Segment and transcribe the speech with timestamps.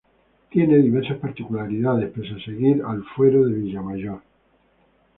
[0.49, 4.23] Tiene diversas particularidades, pese a seguir al Fuero de Villamayor.